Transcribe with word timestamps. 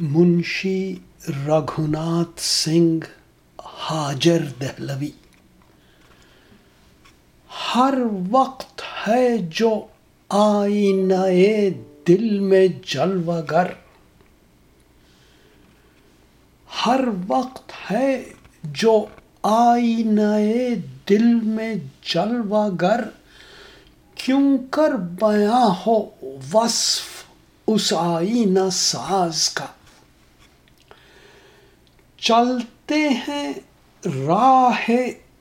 منشی 0.00 0.94
رگھوناتھ 1.28 2.40
سنگھ 2.40 3.06
حاجر 3.64 4.38
دہلوی۔ 4.60 5.10
ہر 7.74 7.94
وقت 8.30 8.82
ہے 9.08 9.38
جو 9.38 9.86
آئینہ 10.28 11.26
دل 12.08 12.40
میں 12.40 12.68
جلوہ 12.86 13.40
گر۔ 13.50 13.66
ہر 16.86 17.00
وقت 17.28 17.72
ہے 17.90 18.24
جو 18.64 19.04
آئینہ 19.42 20.36
دل 21.08 21.34
میں 21.40 21.74
جلوہ 22.02 22.68
گر۔ 22.80 23.00
کیوں 24.14 24.58
کر 24.70 24.92
بیاں 24.92 25.70
ہو 25.86 26.10
وصف 26.52 27.24
اس 27.66 27.92
آئینہ 27.96 28.70
ساز 28.72 29.48
کا؟ 29.48 29.66
چلتے 32.24 33.08
ہیں 33.08 33.52
راہ 34.26 34.90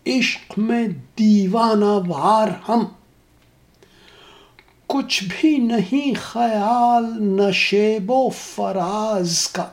عشق 0.06 0.60
میں 0.60 0.88
دیوانہ 0.88 2.10
وار 2.10 2.48
ہم۔ 2.70 2.86
کچھ 4.88 5.24
بھی 5.24 5.58
نہیں 5.58 6.14
خیال 6.22 7.06
نشیب 7.20 8.12
و 8.12 8.30
فراز 8.30 9.48
کا۔ 9.48 9.64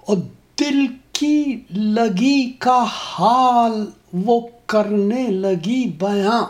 اور 0.00 0.16
دل 0.60 0.86
کی 1.12 1.62
لگی 1.70 2.52
کا 2.58 2.84
حال، 2.88 3.90
وہ 4.12 4.40
کرنے 4.66 5.22
لگی 5.22 5.90
بیاں۔ 5.90 6.46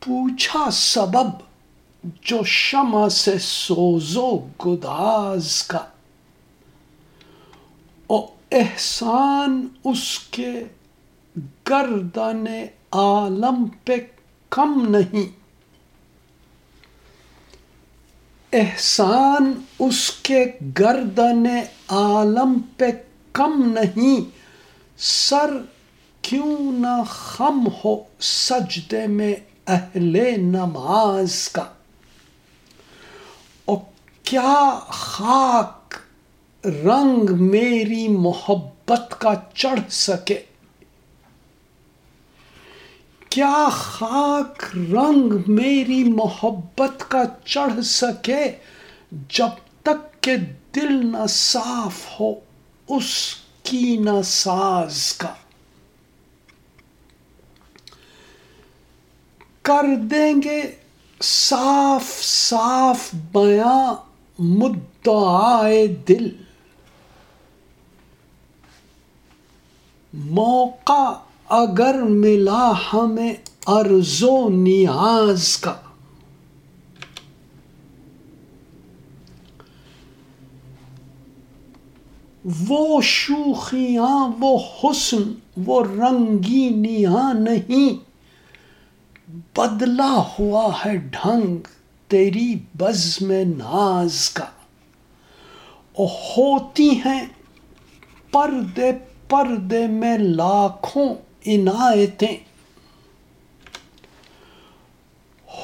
پوچھا 0.00 0.70
سبب 0.72 1.45
جو 2.22 2.42
شمع 2.44 3.08
سے 3.08 3.38
سوزو 3.38 4.30
گداز 4.66 5.62
کا 5.62 5.78
او 8.06 8.20
احسان 8.50 9.66
اس 9.84 10.18
کے 10.30 10.52
گردن 11.70 12.44
عالم 12.92 13.64
پہ 13.84 13.96
کم 14.52 14.84
نہیں 14.88 15.26
احسان 18.52 19.52
اس 19.78 20.10
کے 20.22 20.44
گردن 20.78 21.46
عالم 21.88 22.58
پہ 22.76 22.90
کم 23.32 23.62
نہیں 23.72 24.20
سر 24.98 25.56
کیوں 26.24 26.72
نہ 26.72 27.02
خم 27.08 27.66
ہو 27.84 27.96
سجدے 28.20 29.06
میں 29.06 29.34
اہل 29.66 30.16
نماز 30.40 31.48
کا 31.48 31.64
اور 33.66 33.78
کیا 34.22 34.80
خاک 34.88 35.94
رنگ 36.64 37.30
میری 37.40 38.08
محبت 38.08 39.14
کا 39.18 39.34
چڑھ 39.54 39.80
سکے؟ 39.90 40.42
کیا 43.28 43.68
خاک 43.72 44.64
رنگ 44.76 45.32
میری 45.46 46.04
محبت 46.04 47.10
کا 47.10 47.22
چڑھ 47.44 47.84
سکے 47.84 48.44
جب 49.28 49.58
تک 49.82 50.22
کہ 50.22 50.36
دل 50.74 51.06
نہ 51.06 51.26
صاف 51.26 52.20
ہو 52.20 52.34
اس 52.88 53.34
کی 53.62 53.96
نہ 53.96 54.22
ساز 54.24 55.12
کا؟ 55.12 55.34
کر 59.62 59.94
دیں 60.10 60.34
گے 60.44 60.60
صاف 61.22 62.22
صاف 62.22 63.14
بیاں 63.32 63.94
مدعائے 64.38 65.86
دل۔ 65.86 66.28
موقع 70.12 71.12
اگر 71.48 71.94
ملا 71.94 72.72
ہمیں 72.92 73.34
ارض 73.66 74.22
و 74.22 74.48
نیاز 74.48 75.56
کا۔ 75.56 75.74
وہ 82.68 83.00
شوخیاں، 83.02 84.28
وہ 84.40 84.58
حسن، 84.58 85.34
وہ 85.66 85.84
رنگینیاں 85.84 87.34
نہیں۔ 87.34 88.05
بدلا 89.28 90.22
ہوا 90.38 90.70
ہے 90.86 90.96
ڈھنگ 90.96 91.56
تیری 92.08 92.54
بز 92.74 93.18
میں 93.20 93.44
ناز 93.44 94.30
کا۔ 94.30 94.44
اور 95.92 96.06
ہوتی 96.06 96.90
ہیں 96.90 97.26
پردے 98.30 98.92
پردے 99.28 99.86
میں 99.86 100.18
لاکھوں 100.18 101.14
عنایتیں۔ 101.46 102.36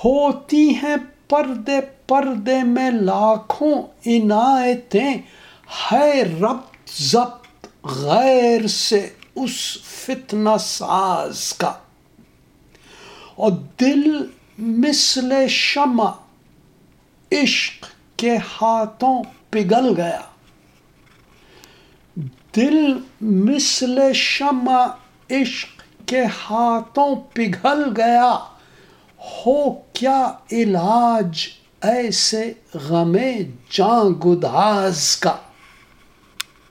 ہوتی 0.04 0.70
ہیں 0.70 0.96
پردے 1.28 1.80
پردے 2.08 2.62
میں 2.62 2.90
لاکھوں 2.90 3.82
عنایتیں۔ 4.06 5.14
ہے 5.92 6.22
رب 6.22 6.56
ضبط 6.96 7.66
غیر 7.84 8.66
سے 8.66 9.10
اس 9.34 9.78
فتنہ 9.84 10.56
ساز 10.60 11.52
کا۔ 11.52 11.72
اور 13.34 13.53
دل 13.81 14.26
مثل 14.59 15.48
شمع 15.48 16.10
عشق 17.32 17.87
کے 18.16 18.37
ہاتھوں 18.37 19.22
پگھل 19.50 19.94
گیا۔ 19.97 20.20
دل 22.56 22.98
مثل 23.20 24.12
شمع 24.15 24.87
عشق 25.31 25.82
کے 26.06 26.22
ہاتھوں 26.25 27.15
پگھل 27.15 27.82
گیا۔ 27.97 28.38
ہو 29.20 29.70
کیا 29.93 30.32
علاج 30.53 31.49
ایسے 31.81 32.53
غم 32.75 33.16
جاں 33.70 34.04
گداز 34.04 35.16
کا؟ 35.16 35.37